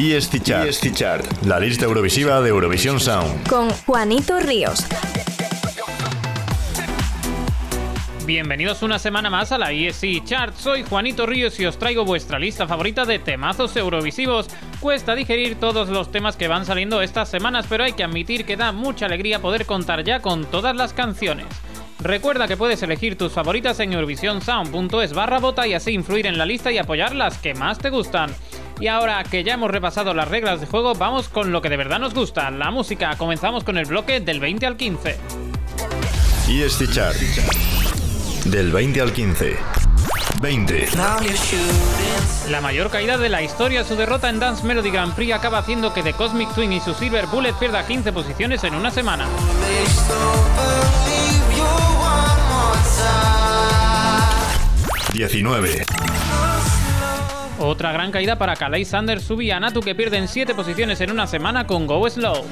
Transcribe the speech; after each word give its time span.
EST 0.00 0.44
Chart. 0.44 0.68
EST 0.68 0.94
Chart. 0.94 1.26
La 1.42 1.58
lista 1.58 1.86
eurovisiva 1.86 2.40
de 2.40 2.50
Eurovisión 2.50 3.00
Sound. 3.00 3.48
Con 3.48 3.68
Juanito 3.68 4.38
Ríos. 4.38 4.86
Bienvenidos 8.24 8.82
una 8.82 9.00
semana 9.00 9.28
más 9.28 9.50
a 9.50 9.58
la 9.58 9.72
ESC 9.72 10.22
Chart. 10.24 10.54
Soy 10.54 10.84
Juanito 10.84 11.26
Ríos 11.26 11.58
y 11.58 11.66
os 11.66 11.80
traigo 11.80 12.04
vuestra 12.04 12.38
lista 12.38 12.68
favorita 12.68 13.06
de 13.06 13.18
temazos 13.18 13.74
eurovisivos. 13.74 14.46
Cuesta 14.78 15.16
digerir 15.16 15.56
todos 15.58 15.88
los 15.88 16.12
temas 16.12 16.36
que 16.36 16.46
van 16.46 16.64
saliendo 16.64 17.02
estas 17.02 17.28
semanas, 17.28 17.66
pero 17.68 17.82
hay 17.82 17.94
que 17.94 18.04
admitir 18.04 18.44
que 18.44 18.56
da 18.56 18.70
mucha 18.70 19.06
alegría 19.06 19.42
poder 19.42 19.66
contar 19.66 20.04
ya 20.04 20.22
con 20.22 20.44
todas 20.44 20.76
las 20.76 20.92
canciones. 20.92 21.46
Recuerda 21.98 22.46
que 22.46 22.56
puedes 22.56 22.80
elegir 22.84 23.18
tus 23.18 23.32
favoritas 23.32 23.80
en 23.80 23.92
eurovisionsound.es 23.92 25.12
barra 25.12 25.40
bota 25.40 25.66
y 25.66 25.74
así 25.74 25.90
influir 25.90 26.28
en 26.28 26.38
la 26.38 26.46
lista 26.46 26.70
y 26.70 26.78
apoyar 26.78 27.16
las 27.16 27.38
que 27.38 27.54
más 27.54 27.78
te 27.78 27.90
gustan. 27.90 28.30
Y 28.80 28.86
ahora 28.86 29.24
que 29.24 29.42
ya 29.42 29.54
hemos 29.54 29.70
repasado 29.70 30.14
las 30.14 30.28
reglas 30.28 30.60
de 30.60 30.66
juego, 30.66 30.94
vamos 30.94 31.28
con 31.28 31.50
lo 31.50 31.60
que 31.60 31.68
de 31.68 31.76
verdad 31.76 31.98
nos 31.98 32.14
gusta, 32.14 32.50
la 32.50 32.70
música. 32.70 33.16
Comenzamos 33.16 33.64
con 33.64 33.76
el 33.76 33.86
bloque 33.86 34.20
del 34.20 34.38
20 34.38 34.66
al 34.66 34.76
15. 34.76 35.16
EST 36.48 36.92
Chart. 36.92 37.16
Del 38.44 38.70
20 38.70 39.00
al 39.00 39.12
15. 39.12 39.56
20. 40.40 40.88
La 42.50 42.60
mayor 42.60 42.90
caída 42.90 43.18
de 43.18 43.28
la 43.28 43.42
historia, 43.42 43.82
su 43.82 43.96
derrota 43.96 44.28
en 44.28 44.38
Dance 44.38 44.64
Melody 44.64 44.90
Grand 44.90 45.14
Prix 45.14 45.32
acaba 45.32 45.58
haciendo 45.58 45.92
que 45.92 46.02
The 46.02 46.12
Cosmic 46.12 46.54
Twin 46.54 46.72
y 46.72 46.80
su 46.80 46.94
Silver 46.94 47.26
Bullet 47.26 47.54
pierda 47.54 47.84
15 47.84 48.12
posiciones 48.12 48.62
en 48.62 48.74
una 48.74 48.92
semana. 48.92 49.26
19. 55.12 55.84
Otra 57.60 57.92
gran 57.92 58.12
caída 58.12 58.38
para 58.38 58.54
Kalei 58.54 58.84
Sanders, 58.84 59.24
Subi 59.24 59.46
y 59.46 59.50
Anatu 59.50 59.80
que 59.80 59.94
pierden 59.94 60.28
7 60.28 60.54
posiciones 60.54 61.00
en 61.00 61.10
una 61.10 61.26
semana 61.26 61.66
con 61.66 61.86
Go 61.86 62.08
Slow. 62.08 62.44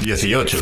18. 0.00 0.58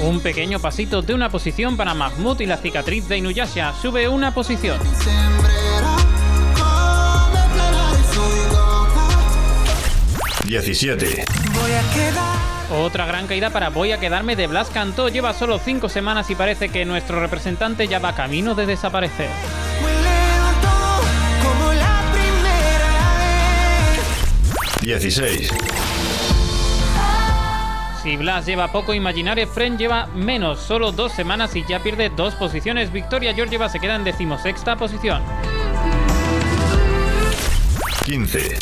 Un 0.00 0.20
pequeño 0.20 0.58
pasito 0.58 1.02
de 1.02 1.12
una 1.12 1.28
posición 1.28 1.76
para 1.76 1.92
Mahmoud 1.92 2.40
y 2.40 2.46
la 2.46 2.56
cicatriz 2.56 3.06
de 3.08 3.18
Inuyasha 3.18 3.74
sube 3.80 4.08
una 4.08 4.32
posición. 4.32 4.78
17. 10.44 11.24
Otra 12.70 13.06
gran 13.06 13.26
caída 13.26 13.50
para 13.50 13.70
Voy 13.70 13.92
a 13.92 13.98
quedarme 13.98 14.36
de 14.36 14.46
Blas 14.46 14.68
Cantó. 14.68 15.08
Lleva 15.08 15.32
solo 15.32 15.58
5 15.58 15.88
semanas 15.88 16.28
y 16.30 16.34
parece 16.34 16.68
que 16.68 16.84
nuestro 16.84 17.18
representante 17.18 17.88
ya 17.88 17.98
va 17.98 18.14
camino 18.14 18.54
de 18.54 18.66
desaparecer. 18.66 19.30
16. 24.82 25.50
Si 28.02 28.16
Blas 28.16 28.46
lleva 28.46 28.70
poco, 28.70 28.94
Imaginary 28.94 29.44
Friend 29.44 29.76
lleva 29.76 30.06
menos, 30.14 30.60
solo 30.60 30.92
dos 30.92 31.12
semanas 31.12 31.54
y 31.56 31.64
ya 31.68 31.82
pierde 31.82 32.10
dos 32.10 32.34
posiciones. 32.36 32.92
Victoria 32.92 33.34
Georgieva 33.34 33.68
se 33.68 33.80
queda 33.80 33.96
en 33.96 34.04
decimosexta 34.04 34.76
posición. 34.76 35.22
15. 38.04 38.56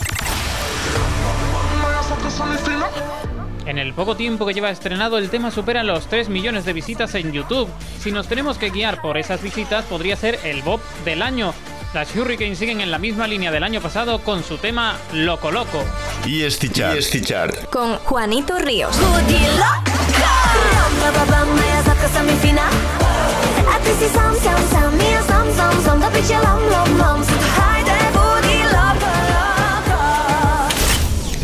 En 3.67 3.79
el 3.79 3.95
poco 3.95 4.17
tiempo 4.17 4.47
que 4.47 4.55
lleva 4.55 4.71
estrenado, 4.71 5.19
el 5.19 5.29
tema 5.29 5.51
supera 5.51 5.83
los 5.83 6.07
3 6.07 6.29
millones 6.29 6.65
de 6.65 6.73
visitas 6.73 7.17
en 7.17 7.33
YouTube. 7.33 7.69
Si 7.99 8.13
nos 8.13 8.29
tenemos 8.29 8.59
que 8.59 8.71
guiar 8.71 9.03
por 9.03 9.19
esas 9.19 9.43
visitas, 9.43 9.85
podría 9.87 10.15
ser 10.15 10.39
el 10.45 10.63
Bob 10.63 10.81
del 11.05 11.21
año. 11.21 11.53
Las 11.93 12.15
Hurricanes 12.15 12.59
siguen 12.59 12.81
en 12.81 12.93
la 12.93 12.99
misma 12.99 13.27
línea 13.27 13.51
del 13.51 13.65
año 13.65 13.81
pasado 13.81 14.21
con 14.21 14.45
su 14.45 14.59
tema 14.59 14.97
Loco 15.13 15.51
Loco. 15.51 15.83
EST 16.25 16.73
Chart. 16.73 16.97
EST 16.97 17.25
Chart. 17.25 17.65
Con 17.71 17.97
Juanito 17.99 18.57
Ríos. 18.61 18.97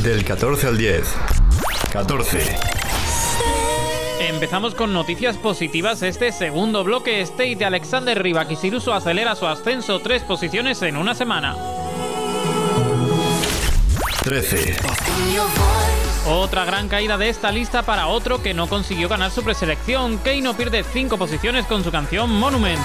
Del 0.04 0.24
14 0.24 0.66
al 0.68 0.78
10. 0.78 1.41
14. 1.92 2.38
Empezamos 4.20 4.75
con 4.75 4.94
noticias 4.94 5.36
positivas. 5.36 6.03
Este 6.03 6.32
segundo 6.32 6.84
bloque 6.84 7.20
State 7.20 7.56
de 7.56 7.66
Alexander 7.66 8.20
Rybak 8.22 8.50
y 8.50 8.56
Siruso 8.56 8.94
acelera 8.94 9.34
su 9.34 9.47
ascenso 9.47 10.00
tres 10.00 10.22
posiciones 10.22 10.80
en 10.80 10.97
una 10.97 11.14
semana. 11.14 11.54
13. 14.25 14.76
Otra 16.28 16.64
gran 16.64 16.88
caída 16.88 17.19
de 17.19 17.28
esta 17.28 17.53
lista 17.53 17.82
para 17.82 18.06
otro 18.06 18.42
que 18.42 18.54
no 18.54 18.69
consiguió 18.69 19.10
ganar 19.10 19.30
su 19.30 19.42
preselección. 19.42 20.16
Keino 20.19 20.56
pierde 20.56 20.84
cinco 20.84 21.19
posiciones 21.19 21.66
con 21.66 21.84
su 21.84 21.91
canción 21.91 22.30
Monument. 22.30 22.80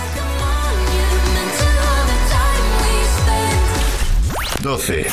12. 4.62 5.08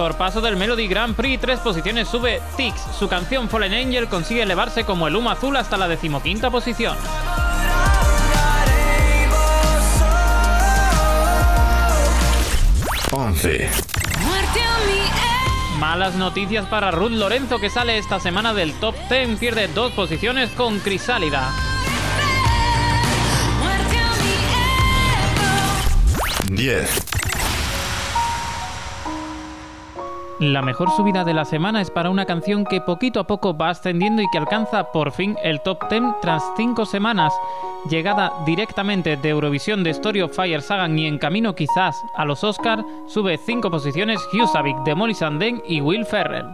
Sorpaso 0.00 0.40
del 0.40 0.56
Melody 0.56 0.88
Grand 0.88 1.14
Prix, 1.14 1.38
tres 1.42 1.60
posiciones 1.60 2.08
sube 2.08 2.40
Tix. 2.56 2.80
Su 2.98 3.06
canción 3.06 3.50
Fallen 3.50 3.74
Angel 3.74 4.08
consigue 4.08 4.44
elevarse 4.44 4.84
como 4.84 5.06
el 5.06 5.14
humo 5.14 5.30
azul 5.30 5.54
hasta 5.58 5.76
la 5.76 5.88
decimoquinta 5.88 6.50
posición. 6.50 6.96
11. 13.10 13.68
Malas 15.78 16.14
noticias 16.14 16.64
para 16.64 16.90
Ruth 16.90 17.10
Lorenzo 17.10 17.58
que 17.58 17.68
sale 17.68 17.98
esta 17.98 18.18
semana 18.20 18.54
del 18.54 18.72
top 18.80 18.94
10, 19.10 19.38
pierde 19.38 19.68
dos 19.68 19.92
posiciones 19.92 20.48
con 20.52 20.78
Crisálida. 20.78 21.52
10. 26.48 27.19
La 30.40 30.62
mejor 30.62 30.90
subida 30.96 31.22
de 31.22 31.34
la 31.34 31.44
semana 31.44 31.82
es 31.82 31.90
para 31.90 32.08
una 32.08 32.24
canción 32.24 32.64
que 32.64 32.80
poquito 32.80 33.20
a 33.20 33.26
poco 33.26 33.54
va 33.54 33.68
ascendiendo 33.68 34.22
y 34.22 34.30
que 34.30 34.38
alcanza 34.38 34.90
por 34.90 35.12
fin 35.12 35.36
el 35.44 35.60
top 35.60 35.90
10 35.90 36.02
tras 36.22 36.42
5 36.56 36.86
semanas. 36.86 37.34
Llegada 37.90 38.32
directamente 38.46 39.18
de 39.18 39.28
Eurovisión 39.28 39.84
de 39.84 39.90
Story 39.90 40.22
of 40.22 40.34
Fire 40.34 40.62
Sagan 40.62 40.98
y 40.98 41.06
en 41.06 41.18
camino 41.18 41.54
quizás 41.54 41.94
a 42.16 42.24
los 42.24 42.42
Oscar, 42.42 42.82
sube 43.06 43.36
5 43.36 43.70
posiciones 43.70 44.18
Husavik 44.32 44.78
de 44.78 44.94
Molly 44.94 45.14
Sanden 45.14 45.62
y 45.68 45.82
Will 45.82 46.06
Ferrell. 46.06 46.46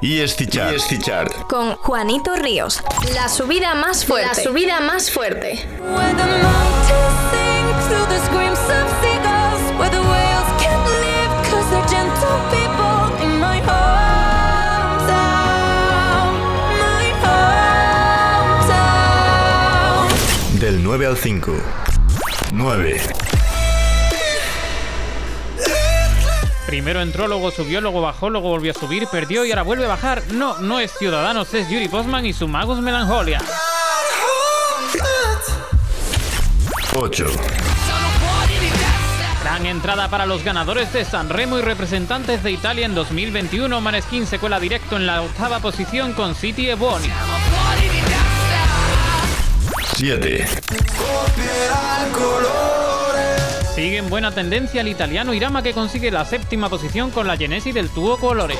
EST 0.00 0.48
Chart. 0.48 0.74
EST 0.74 1.00
Chart. 1.00 1.32
Con 1.48 1.76
Juanito 1.76 2.34
Ríos. 2.34 2.82
La 3.14 3.28
subida 3.28 3.76
más 3.76 4.04
fuerte. 4.04 4.26
La 4.26 4.34
subida 4.34 4.80
más 4.80 5.12
fuerte. 5.12 5.64
Del 21.12 21.18
9 21.18 21.18
al 21.18 21.18
5. 21.18 21.52
9. 22.52 23.00
Primero 26.66 27.02
entró, 27.02 27.28
luego 27.28 27.50
subió, 27.50 27.82
luego 27.82 28.00
bajó, 28.00 28.30
luego 28.30 28.48
volvió 28.48 28.72
a 28.72 28.74
subir, 28.74 29.06
perdió 29.08 29.44
y 29.44 29.50
ahora 29.50 29.62
vuelve 29.62 29.84
a 29.84 29.88
bajar. 29.88 30.22
No, 30.30 30.58
no 30.58 30.80
es 30.80 30.92
Ciudadanos, 30.96 31.52
es 31.52 31.68
Yuri 31.68 31.88
Postman 31.88 32.24
y 32.24 32.32
su 32.32 32.48
Magus 32.48 32.80
Melancholia. 32.80 33.42
8. 36.96 37.26
Gran 39.42 39.66
entrada 39.66 40.08
para 40.08 40.24
los 40.24 40.42
ganadores 40.44 40.92
de 40.94 41.04
San 41.04 41.28
Remo 41.28 41.58
y 41.58 41.62
representantes 41.62 42.42
de 42.42 42.52
Italia 42.52 42.86
en 42.86 42.94
2021. 42.94 43.80
Maneskin 43.82 44.26
se 44.26 44.38
cuela 44.38 44.58
directo 44.58 44.96
en 44.96 45.06
la 45.06 45.20
octava 45.20 45.60
posición 45.60 46.14
con 46.14 46.34
City 46.34 46.70
e 46.70 46.74
Buoni. 46.74 47.08
7. 49.96 50.44
Sigue 53.74 53.96
en 53.98 54.10
buena 54.10 54.30
tendencia 54.30 54.80
el 54.80 54.88
italiano 54.88 55.34
Irama 55.34 55.62
que 55.62 55.72
consigue 55.72 56.10
la 56.10 56.24
séptima 56.24 56.68
posición 56.68 57.10
con 57.10 57.26
la 57.26 57.36
Genesi 57.36 57.72
del 57.72 57.88
Tuo 57.88 58.16
Colore. 58.18 58.56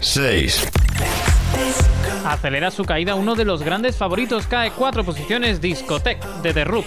6. 0.00 0.68
Acelera 2.24 2.70
su 2.70 2.84
caída 2.84 3.14
uno 3.14 3.34
de 3.34 3.44
los 3.44 3.62
grandes 3.62 3.96
favoritos, 3.96 4.46
cae 4.46 4.70
cuatro 4.70 5.04
posiciones 5.04 5.60
Discotech 5.60 6.22
de 6.42 6.54
The 6.54 6.64
Roop. 6.64 6.86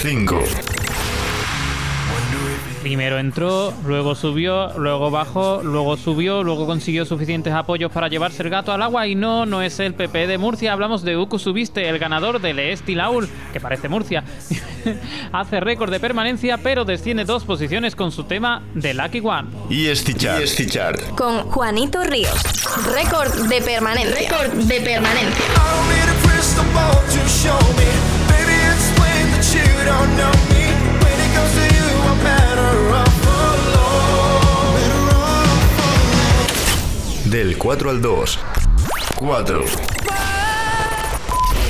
5. 0.00 0.87
Primero 2.82 3.18
entró, 3.18 3.74
luego 3.84 4.14
subió, 4.14 4.72
luego 4.78 5.10
bajó, 5.10 5.62
luego 5.62 5.96
subió, 5.96 6.42
luego 6.42 6.66
consiguió 6.66 7.04
suficientes 7.04 7.52
apoyos 7.52 7.90
para 7.90 8.08
llevarse 8.08 8.42
el 8.42 8.50
gato 8.50 8.72
al 8.72 8.82
agua 8.82 9.06
y 9.06 9.14
no, 9.14 9.46
no 9.46 9.62
es 9.62 9.80
el 9.80 9.94
PP 9.94 10.26
de 10.26 10.38
Murcia, 10.38 10.72
hablamos 10.72 11.02
de 11.02 11.16
Uku 11.16 11.38
Subiste, 11.38 11.88
el 11.88 11.98
ganador 11.98 12.40
del 12.40 12.58
Esti 12.58 12.94
Laul, 12.94 13.28
que 13.52 13.60
parece 13.60 13.88
Murcia. 13.88 14.22
Hace 15.32 15.60
récord 15.60 15.90
de 15.90 16.00
permanencia, 16.00 16.58
pero 16.58 16.84
desciende 16.84 17.24
dos 17.24 17.44
posiciones 17.44 17.96
con 17.96 18.12
su 18.12 18.24
tema 18.24 18.62
de 18.74 18.94
Lucky 18.94 19.20
One. 19.20 19.48
Y 19.68 19.92
Chart. 20.68 21.00
Con 21.16 21.42
Juanito 21.50 22.04
Ríos. 22.04 22.42
Récord 22.94 23.48
de 23.48 23.60
permanencia. 23.60 24.14
Récord 24.14 24.52
de 24.52 24.80
permanencia. 24.80 25.44
4 37.58 37.90
al 37.90 38.00
2. 38.00 38.38
4. 39.16 39.64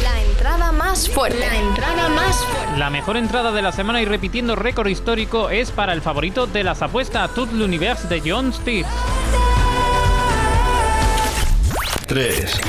La 0.03 0.23
entrada 0.23 0.71
más 0.71 1.09
fuerte. 1.09 1.39
La 1.39 1.57
entrada 1.57 2.09
más 2.11 2.37
fuerte. 2.45 2.79
La 2.79 2.91
mejor 2.91 3.17
entrada 3.17 3.53
de 3.53 3.63
la 3.63 3.73
semana 3.73 4.03
y 4.03 4.05
repitiendo 4.05 4.55
récord 4.55 4.89
histórico 4.89 5.49
es 5.49 5.71
para 5.71 5.95
el 5.95 6.03
favorito 6.03 6.47
de 6.47 6.63
las 6.63 6.83
apuestas, 6.83 7.35
Tout 7.35 7.51
l'Univers 7.53 8.09
de 8.09 8.23
John 8.25 8.53
Steele. 8.53 8.87
3. 12.07 12.61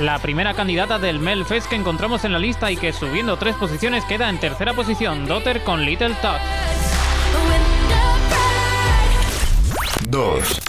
La 0.00 0.18
primera 0.20 0.54
candidata 0.54 0.98
del 0.98 1.18
Melfest 1.18 1.68
que 1.68 1.76
encontramos 1.76 2.24
en 2.24 2.32
la 2.32 2.38
lista 2.38 2.70
y 2.70 2.76
que 2.76 2.92
subiendo 2.92 3.36
tres 3.36 3.56
posiciones 3.56 4.04
queda 4.04 4.30
en 4.30 4.40
tercera 4.40 4.72
posición, 4.72 5.26
Daughter 5.26 5.62
con 5.64 5.84
Little 5.84 6.14
Touch. 6.22 6.40
2. 10.08 10.60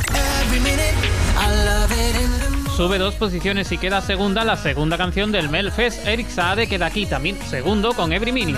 Sube 2.80 2.98
dos 2.98 3.16
posiciones 3.16 3.70
y 3.74 3.78
queda 3.78 4.00
segunda 4.00 4.46
la 4.46 4.56
segunda 4.56 4.98
canción 4.98 5.34
del 5.34 5.50
Melfest, 5.50 6.08
Eric 6.08 6.30
Saade 6.30 6.66
queda 6.66 6.86
aquí 6.86 7.06
también 7.06 7.38
segundo 7.50 7.92
con 7.92 8.14
Every 8.14 8.32
Minute. 8.32 8.58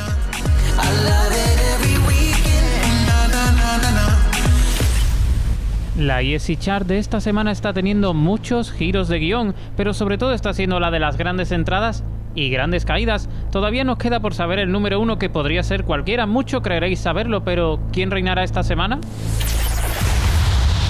La 5.98 6.22
ESI 6.22 6.56
Chart 6.58 6.86
de 6.86 7.00
esta 7.00 7.20
semana 7.20 7.52
está 7.52 7.74
teniendo 7.74 8.14
muchos 8.14 8.72
giros 8.72 9.08
de 9.08 9.18
guion, 9.18 9.56
pero 9.76 9.92
sobre 9.92 10.20
todo 10.20 10.34
está 10.34 10.54
siendo 10.54 10.80
la 10.80 10.92
de 10.92 11.00
las 11.00 11.18
grandes 11.18 11.52
entradas 11.52 12.04
y 12.36 12.52
grandes 12.52 12.86
caídas. 12.86 13.28
Todavía 13.52 13.84
nos 13.86 13.98
queda 13.98 14.20
por 14.20 14.36
saber 14.36 14.60
el 14.60 14.72
número 14.72 15.00
uno 15.00 15.18
que 15.18 15.32
podría 15.32 15.64
ser 15.64 15.84
cualquiera. 15.84 16.28
Mucho 16.28 16.62
creeréis 16.62 17.00
saberlo, 17.00 17.44
pero 17.44 17.80
¿quién 17.92 18.12
reinará 18.12 18.44
esta 18.44 18.62
semana? 18.62 19.00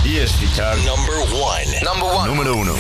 ESI 0.04 0.54
Chart 0.54 0.78
Number 0.80 1.16
one. 1.32 2.28
Número 2.28 2.58
uno. 2.58 2.74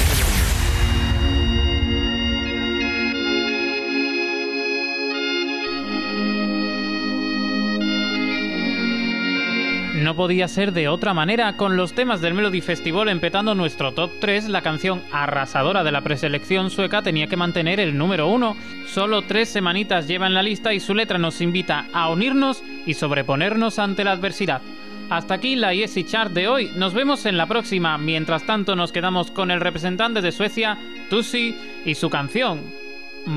No 10.02 10.16
podía 10.16 10.48
ser 10.48 10.74
de 10.74 10.88
otra 10.88 11.14
manera, 11.14 11.58
con 11.58 11.78
los 11.78 11.94
temas 11.94 12.22
del 12.22 12.34
Melody 12.34 12.62
Festival 12.62 13.08
empetando 13.08 13.54
nuestro 13.54 13.92
top 13.94 14.10
3, 14.20 14.50
la 14.50 14.64
canción 14.64 15.04
arrasadora 15.12 15.84
de 15.84 15.92
la 15.92 16.02
preselección 16.02 16.72
sueca 16.72 17.04
tenía 17.04 17.28
que 17.28 17.38
mantener 17.38 17.80
el 17.80 17.96
número 17.96 18.28
1. 18.28 18.58
Solo 18.88 19.22
tres 19.22 19.50
semanitas 19.50 20.08
lleva 20.08 20.26
en 20.26 20.34
la 20.34 20.42
lista 20.42 20.74
y 20.74 20.80
su 20.80 20.96
letra 20.96 21.20
nos 21.20 21.40
invita 21.40 21.86
a 21.94 22.10
unirnos 22.10 22.64
y 22.88 22.96
sobreponernos 22.96 23.78
ante 23.78 24.04
la 24.04 24.14
adversidad. 24.14 24.64
Hasta 25.12 25.36
aquí 25.36 25.56
la 25.56 25.72
Easy 25.72 26.04
Chart 26.04 26.32
de 26.32 26.48
hoy, 26.48 26.72
nos 26.76 26.96
vemos 26.96 27.28
en 27.28 27.38
la 27.38 27.46
próxima, 27.46 28.00
mientras 28.00 28.44
tanto 28.44 28.76
nos 28.76 28.92
quedamos 28.92 29.30
con 29.30 29.52
el 29.52 29.62
representante 29.62 30.22
de 30.22 30.32
Suecia, 30.32 30.80
Tussi, 31.12 31.56
y 31.86 31.94
su 31.94 32.10
canción, 32.10 32.62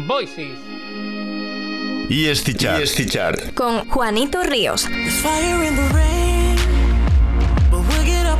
Voices. 0.06 0.58
Y 2.08 2.32
Chart. 2.54 3.52
Con 3.54 3.86
Juanito 3.90 4.42
Ríos. 4.42 4.88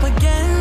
again. 0.05 0.54